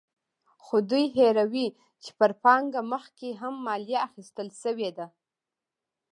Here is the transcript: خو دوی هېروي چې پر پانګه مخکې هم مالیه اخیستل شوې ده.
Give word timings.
خو 0.63 0.75
دوی 0.89 1.05
هېروي 1.17 1.67
چې 2.03 2.09
پر 2.19 2.31
پانګه 2.43 2.81
مخکې 2.93 3.29
هم 3.41 3.53
مالیه 3.65 3.99
اخیستل 4.07 4.47
شوې 4.61 4.89
ده. 4.97 5.05